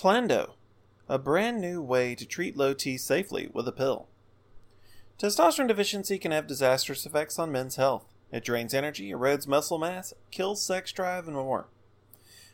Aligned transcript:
Tlando, 0.00 0.52
a 1.10 1.18
brand 1.18 1.60
new 1.60 1.82
way 1.82 2.14
to 2.14 2.24
treat 2.24 2.56
low 2.56 2.72
T 2.72 2.96
safely 2.96 3.50
with 3.52 3.68
a 3.68 3.72
pill. 3.72 4.08
Testosterone 5.18 5.68
deficiency 5.68 6.18
can 6.18 6.32
have 6.32 6.46
disastrous 6.46 7.04
effects 7.04 7.38
on 7.38 7.52
men's 7.52 7.76
health. 7.76 8.06
It 8.32 8.42
drains 8.42 8.72
energy, 8.72 9.10
erodes 9.10 9.46
muscle 9.46 9.76
mass, 9.76 10.14
kills 10.30 10.64
sex 10.64 10.90
drive, 10.90 11.26
and 11.26 11.36
more. 11.36 11.68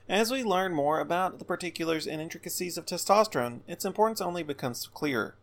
As 0.09 0.33
we 0.33 0.43
learn 0.43 0.75
more 0.75 0.99
about 0.99 1.39
the 1.39 1.45
particulars 1.45 2.05
and 2.05 2.21
intricacies 2.21 2.77
of 2.77 2.85
testosterone, 2.85 3.61
its 3.69 3.85
importance 3.85 4.21
only 4.21 4.43
becomes 4.43 4.89
clearer. 4.89 5.37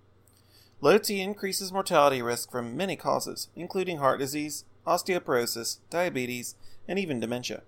Low 0.81 0.97
T 0.97 1.21
increases 1.21 1.71
mortality 1.71 2.21
risk 2.21 2.51
from 2.51 2.75
many 2.75 2.97
causes, 2.97 3.47
including 3.55 3.99
heart 3.99 4.20
disease, 4.20 4.65
osteoporosis, 4.85 5.77
diabetes, 5.89 6.55
and 6.85 6.99
even 6.99 7.21
dementia. 7.21 7.63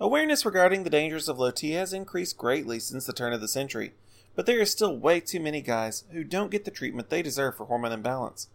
Awareness 0.00 0.46
regarding 0.46 0.84
the 0.84 0.90
dangers 0.90 1.28
of 1.28 1.40
low 1.40 1.50
T 1.50 1.72
has 1.72 1.92
increased 1.92 2.36
greatly 2.36 2.78
since 2.78 3.04
the 3.04 3.12
turn 3.12 3.32
of 3.32 3.40
the 3.40 3.48
century, 3.48 3.94
but 4.36 4.46
there 4.46 4.60
are 4.60 4.64
still 4.64 4.96
way 4.96 5.18
too 5.18 5.40
many 5.40 5.60
guys 5.60 6.04
who 6.12 6.22
don't 6.22 6.52
get 6.52 6.64
the 6.64 6.70
treatment 6.70 7.10
they 7.10 7.20
deserve 7.20 7.56
for 7.56 7.66
hormone 7.66 7.90
imbalance. 7.90 8.48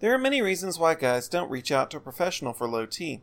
There 0.00 0.12
are 0.12 0.18
many 0.18 0.42
reasons 0.42 0.76
why 0.76 0.96
guys 0.96 1.28
don't 1.28 1.50
reach 1.50 1.70
out 1.70 1.92
to 1.92 1.98
a 1.98 2.00
professional 2.00 2.52
for 2.52 2.68
low 2.68 2.86
T. 2.86 3.22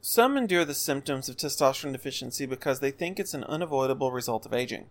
Some 0.00 0.38
endure 0.38 0.64
the 0.64 0.72
symptoms 0.72 1.28
of 1.28 1.36
testosterone 1.36 1.92
deficiency 1.92 2.46
because 2.46 2.80
they 2.80 2.90
think 2.90 3.20
it's 3.20 3.34
an 3.34 3.44
unavoidable 3.44 4.10
result 4.10 4.46
of 4.46 4.54
aging. 4.54 4.86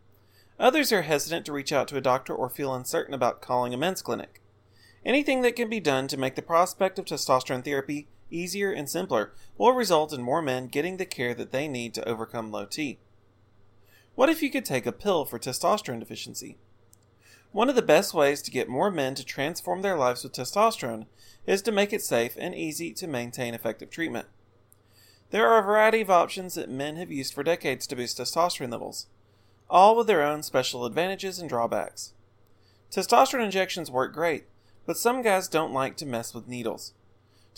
Others 0.60 0.92
are 0.92 1.02
hesitant 1.02 1.48
to 1.48 1.54
reach 1.54 1.74
out 1.74 1.88
to 1.88 1.98
a 1.98 2.02
doctor 2.02 2.36
or 2.36 2.50
feel 2.50 2.76
uncertain 2.76 3.16
about 3.16 3.42
calling 3.42 3.74
a 3.74 3.78
men's 3.78 4.04
clinic. 4.04 4.42
Anything 5.04 5.42
that 5.42 5.56
can 5.56 5.70
be 5.70 5.80
done 5.80 6.08
to 6.10 6.18
make 6.18 6.36
the 6.36 6.44
prospect 6.44 7.00
of 7.00 7.06
testosterone 7.06 7.64
therapy 7.64 8.08
easier 8.32 8.72
and 8.72 8.90
simpler 8.90 9.34
will 9.58 9.74
result 9.74 10.14
in 10.14 10.22
more 10.22 10.42
men 10.42 10.68
getting 10.68 10.98
the 10.98 11.06
care 11.06 11.34
that 11.34 11.52
they 11.52 11.68
need 11.68 11.94
to 11.94 12.08
overcome 12.08 12.52
low 12.52 12.66
T. 12.66 13.00
What 14.16 14.30
if 14.30 14.42
you 14.42 14.50
could 14.50 14.66
take 14.66 14.86
a 14.86 14.92
pill 14.92 15.26
for 15.26 15.40
testosterone 15.40 16.00
deficiency? 16.00 16.58
One 17.52 17.70
of 17.70 17.76
the 17.76 17.82
best 17.82 18.14
ways 18.14 18.42
to 18.44 18.52
get 18.52 18.70
more 18.70 18.92
men 18.92 19.16
to 19.16 19.26
transform 19.26 19.82
their 19.82 19.98
lives 19.98 20.24
with 20.24 20.34
testosterone 20.34 21.08
is 21.48 21.62
to 21.64 21.72
make 21.72 21.92
it 21.92 22.04
safe 22.04 22.36
and 22.38 22.54
easy 22.54 22.94
to 22.94 23.08
maintain 23.08 23.54
effective 23.54 23.90
treatment. 23.90 24.28
There 25.32 25.48
are 25.48 25.60
a 25.60 25.64
variety 25.64 26.02
of 26.02 26.10
options 26.10 26.56
that 26.56 26.70
men 26.70 26.96
have 26.98 27.12
used 27.12 27.34
for 27.34 27.44
decades 27.44 27.88
to 27.88 27.96
boost 27.96 28.18
testosterone 28.18 28.72
levels, 28.72 29.08
all 29.70 29.96
with 29.96 30.08
their 30.08 30.24
own 30.24 30.44
special 30.44 30.86
advantages 30.86 31.40
and 31.40 31.50
drawbacks. 31.50 32.14
Testosterone 32.92 33.46
injections 33.46 33.90
work 33.90 34.14
great, 34.14 34.46
but 34.86 34.98
some 34.98 35.22
guys 35.22 35.48
don't 35.48 35.74
like 35.74 35.96
to 35.98 36.06
mess 36.06 36.34
with 36.34 36.48
needles. 36.48 36.94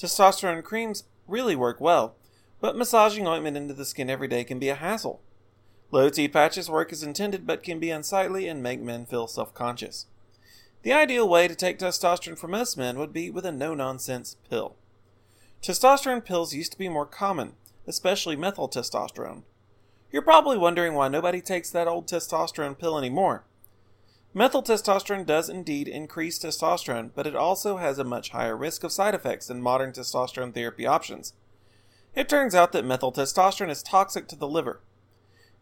Testosterone 0.01 0.63
creams 0.63 1.03
really 1.27 1.55
work 1.55 1.79
well, 1.79 2.15
but 2.59 2.75
massaging 2.75 3.27
ointment 3.27 3.55
into 3.55 3.75
the 3.75 3.85
skin 3.85 4.09
every 4.09 4.27
day 4.27 4.43
can 4.43 4.57
be 4.57 4.69
a 4.69 4.73
hassle. 4.75 5.21
Low 5.91 6.09
T 6.09 6.27
patches 6.27 6.71
work 6.71 6.91
as 6.91 7.03
intended 7.03 7.45
but 7.45 7.61
can 7.61 7.79
be 7.79 7.91
unsightly 7.91 8.47
and 8.47 8.63
make 8.63 8.81
men 8.81 9.05
feel 9.05 9.27
self 9.27 9.53
conscious. 9.53 10.07
The 10.81 10.91
ideal 10.91 11.29
way 11.29 11.47
to 11.47 11.53
take 11.53 11.77
testosterone 11.77 12.39
for 12.39 12.47
most 12.47 12.79
men 12.79 12.97
would 12.97 13.13
be 13.13 13.29
with 13.29 13.45
a 13.45 13.51
no 13.51 13.75
nonsense 13.75 14.37
pill. 14.49 14.75
Testosterone 15.61 16.25
pills 16.25 16.55
used 16.55 16.71
to 16.71 16.79
be 16.79 16.89
more 16.89 17.05
common, 17.05 17.53
especially 17.85 18.35
methyl 18.35 18.67
testosterone. 18.67 19.43
You're 20.11 20.23
probably 20.23 20.57
wondering 20.57 20.95
why 20.95 21.09
nobody 21.09 21.41
takes 21.41 21.69
that 21.69 21.87
old 21.87 22.07
testosterone 22.07 22.79
pill 22.79 22.97
anymore. 22.97 23.45
Methyl 24.33 24.63
testosterone 24.63 25.25
does 25.25 25.49
indeed 25.49 25.89
increase 25.89 26.39
testosterone, 26.39 27.11
but 27.13 27.27
it 27.27 27.35
also 27.35 27.77
has 27.77 27.99
a 27.99 28.05
much 28.05 28.29
higher 28.29 28.55
risk 28.55 28.83
of 28.83 28.91
side 28.91 29.13
effects 29.13 29.47
than 29.47 29.61
modern 29.61 29.91
testosterone 29.91 30.53
therapy 30.53 30.87
options. 30.87 31.33
It 32.15 32.29
turns 32.29 32.55
out 32.55 32.71
that 32.71 32.85
methyl 32.85 33.11
testosterone 33.11 33.69
is 33.69 33.83
toxic 33.83 34.27
to 34.29 34.37
the 34.37 34.47
liver. 34.47 34.81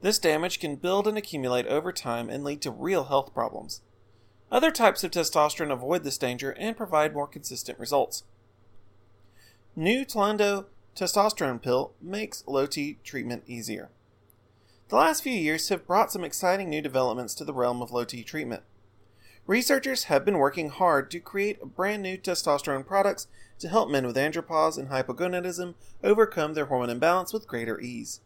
This 0.02 0.20
damage 0.20 0.60
can 0.60 0.76
build 0.76 1.08
and 1.08 1.18
accumulate 1.18 1.66
over 1.68 1.92
time 1.92 2.30
and 2.30 2.44
lead 2.44 2.62
to 2.62 2.72
real 2.72 3.06
health 3.06 3.34
problems. 3.34 3.82
Other 4.52 4.72
types 4.72 5.04
of 5.04 5.12
testosterone 5.12 5.72
avoid 5.72 6.04
this 6.04 6.18
danger 6.18 6.52
and 6.52 6.78
provide 6.78 7.14
more 7.14 7.28
consistent 7.28 7.78
results. 7.80 8.24
New 9.76 10.06
Tlando 10.06 10.66
testosterone 10.96 11.62
pill 11.62 11.94
makes 12.02 12.44
low 12.48 12.66
T 12.66 13.00
treatment 13.04 13.44
easier. 13.48 13.90
The 14.90 14.96
last 14.96 15.22
few 15.22 15.34
years 15.34 15.70
have 15.70 15.86
brought 15.86 16.12
some 16.12 16.24
exciting 16.24 16.68
new 16.68 16.82
developments 16.82 17.36
to 17.36 17.46
the 17.46 17.54
realm 17.54 17.80
of 17.80 17.92
low 17.92 18.06
T 18.06 18.24
treatment. 18.24 18.64
Researchers 19.46 20.06
have 20.06 20.26
been 20.26 20.40
working 20.40 20.70
hard 20.70 21.12
to 21.12 21.20
create 21.20 21.76
brand 21.76 22.02
new 22.02 22.18
testosterone 22.18 22.88
products 22.88 23.28
to 23.60 23.70
help 23.70 23.92
men 23.92 24.08
with 24.08 24.16
andropause 24.16 24.80
and 24.80 24.90
hypogonadism 24.90 25.76
overcome 26.04 26.56
their 26.56 26.66
hormone 26.66 26.90
imbalance 26.90 27.32
with 27.32 27.48
greater 27.48 27.80
ease. 27.80 28.22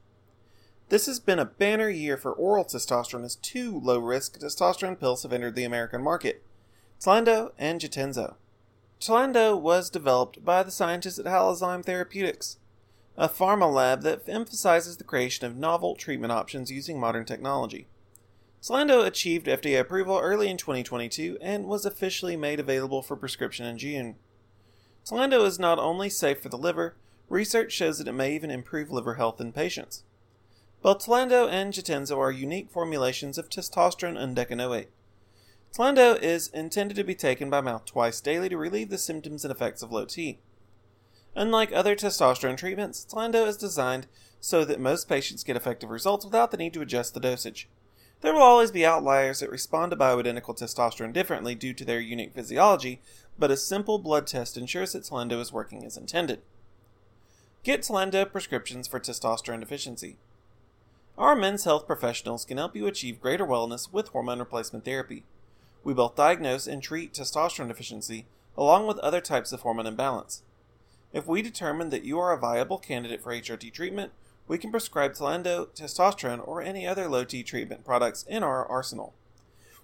This 0.87 1.05
has 1.05 1.19
been 1.19 1.37
a 1.37 1.43
banner 1.43 1.89
year 1.89 2.15
for 2.15 2.31
oral 2.31 2.63
testosterone 2.63 3.25
as 3.25 3.35
two 3.35 3.77
low 3.77 3.99
risk 3.99 4.39
testosterone 4.39 4.97
pills 4.97 5.23
have 5.23 5.33
entered 5.33 5.55
the 5.55 5.65
American 5.65 6.01
market 6.01 6.45
Tlando 6.97 7.51
and 7.57 7.81
Jatenzo. 7.81 8.35
Tlando 9.01 9.59
was 9.59 9.89
developed 9.89 10.45
by 10.45 10.63
the 10.63 10.71
scientists 10.71 11.19
at 11.19 11.25
Halozyme 11.25 11.83
Therapeutics 11.83 12.57
a 13.17 13.29
pharma 13.29 13.71
lab 13.71 14.01
that 14.01 14.27
emphasizes 14.27 14.97
the 14.97 15.03
creation 15.03 15.45
of 15.45 15.55
novel 15.55 15.95
treatment 15.95 16.31
options 16.31 16.71
using 16.71 16.99
modern 16.99 17.25
technology. 17.25 17.87
Tlando 18.61 19.05
achieved 19.05 19.47
FDA 19.47 19.79
approval 19.79 20.19
early 20.19 20.49
in 20.49 20.57
2022 20.57 21.37
and 21.41 21.65
was 21.65 21.85
officially 21.85 22.37
made 22.37 22.59
available 22.59 23.01
for 23.01 23.15
prescription 23.15 23.65
in 23.65 23.77
June. 23.77 24.15
Tlando 25.05 25.45
is 25.45 25.59
not 25.59 25.79
only 25.79 26.09
safe 26.09 26.41
for 26.41 26.49
the 26.49 26.57
liver, 26.57 26.95
research 27.27 27.73
shows 27.73 27.97
that 27.97 28.07
it 28.07 28.13
may 28.13 28.33
even 28.33 28.49
improve 28.49 28.89
liver 28.89 29.15
health 29.15 29.41
in 29.41 29.51
patients. 29.51 30.03
Both 30.81 31.05
Tlando 31.05 31.49
and 31.49 31.73
Jatenzo 31.73 32.17
are 32.17 32.31
unique 32.31 32.69
formulations 32.69 33.37
of 33.37 33.49
testosterone 33.49 34.17
and 34.17 34.35
undecanoate. 34.37 34.87
Tlando 35.73 36.21
is 36.21 36.49
intended 36.49 36.95
to 36.95 37.03
be 37.03 37.15
taken 37.15 37.49
by 37.49 37.61
mouth 37.61 37.85
twice 37.85 38.21
daily 38.21 38.47
to 38.49 38.57
relieve 38.57 38.89
the 38.89 38.97
symptoms 38.97 39.43
and 39.43 39.51
effects 39.51 39.81
of 39.81 39.91
low 39.91 40.05
T. 40.05 40.39
Unlike 41.35 41.73
other 41.73 41.95
testosterone 41.95 42.57
treatments, 42.57 43.05
Tlando 43.09 43.47
is 43.47 43.57
designed 43.57 44.07
so 44.39 44.63
that 44.65 44.79
most 44.79 45.09
patients 45.09 45.43
get 45.43 45.55
effective 45.55 45.89
results 45.89 46.25
without 46.25 46.51
the 46.51 46.57
need 46.57 46.73
to 46.73 46.81
adjust 46.81 47.13
the 47.13 47.19
dosage. 47.19 47.67
There 48.21 48.33
will 48.33 48.41
always 48.41 48.71
be 48.71 48.85
outliers 48.85 49.39
that 49.39 49.49
respond 49.49 49.91
to 49.91 49.97
bioidentical 49.97 50.57
testosterone 50.57 51.11
differently 51.11 51.55
due 51.55 51.73
to 51.73 51.83
their 51.83 51.99
unique 51.99 52.33
physiology, 52.33 53.01
but 53.37 53.51
a 53.51 53.57
simple 53.57 53.99
blood 53.99 54.27
test 54.27 54.57
ensures 54.57 54.93
that 54.93 55.03
Tlando 55.03 55.41
is 55.41 55.51
working 55.51 55.83
as 55.83 55.97
intended. 55.97 56.41
Get 57.63 57.81
Tlando 57.81 58.31
prescriptions 58.31 58.87
for 58.87 58.99
testosterone 58.99 59.59
deficiency. 59.59 60.17
Our 61.17 61.35
men's 61.35 61.63
health 61.63 61.85
professionals 61.85 62.45
can 62.45 62.57
help 62.57 62.75
you 62.75 62.87
achieve 62.87 63.21
greater 63.21 63.45
wellness 63.45 63.91
with 63.91 64.09
hormone 64.09 64.39
replacement 64.39 64.85
therapy. 64.85 65.23
We 65.83 65.93
both 65.93 66.15
diagnose 66.15 66.65
and 66.65 66.81
treat 66.81 67.13
testosterone 67.13 67.67
deficiency 67.67 68.25
along 68.57 68.87
with 68.87 68.99
other 68.99 69.21
types 69.21 69.51
of 69.51 69.61
hormone 69.61 69.87
imbalance. 69.87 70.43
If 71.13 71.27
we 71.27 71.43
determine 71.43 71.89
that 71.91 72.03
you 72.03 72.19
are 72.19 72.33
a 72.33 72.39
viable 72.39 72.79
candidate 72.79 73.21
for 73.21 73.31
HRT 73.31 73.71
treatment, 73.71 74.11
we 74.47 74.57
can 74.57 74.71
prescribe 74.71 75.13
Tlando, 75.13 75.67
testosterone, 75.67 76.45
or 76.45 76.61
any 76.61 76.87
other 76.87 77.07
low 77.07 77.23
T 77.23 77.43
treatment 77.43 77.85
products 77.85 78.23
in 78.27 78.41
our 78.43 78.65
arsenal. 78.65 79.13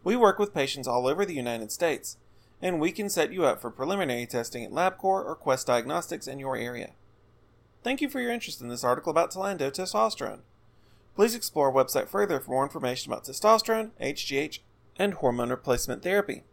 We 0.04 0.16
work 0.16 0.40
with 0.40 0.54
patients 0.54 0.88
all 0.88 1.08
over 1.08 1.26
the 1.26 1.36
United 1.36 1.72
States, 1.72 2.18
and 2.62 2.80
we 2.80 2.92
can 2.92 3.10
set 3.10 3.32
you 3.32 3.46
up 3.46 3.62
for 3.62 3.70
preliminary 3.70 4.26
testing 4.26 4.66
at 4.66 4.72
LabCorp 4.72 5.26
or 5.26 5.36
Quest 5.36 5.68
Diagnostics 5.68 6.28
in 6.28 6.40
your 6.40 6.58
area. 6.58 6.92
Thank 7.84 8.02
you 8.02 8.10
for 8.10 8.20
your 8.20 8.32
interest 8.32 8.60
in 8.60 8.68
this 8.68 8.84
article 8.84 9.12
about 9.12 9.32
Tlando 9.32 9.72
testosterone. 9.72 10.40
Please 11.16 11.36
explore 11.36 11.68
our 11.68 11.86
website 11.86 12.08
further 12.08 12.40
for 12.40 12.52
more 12.52 12.64
information 12.64 13.12
about 13.12 13.26
testosterone, 13.26 13.92
HGH, 14.02 14.60
and 14.98 15.14
hormone 15.16 15.50
replacement 15.50 16.02
therapy. 16.02 16.44